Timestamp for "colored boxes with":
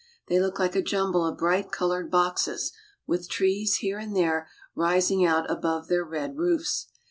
1.71-3.29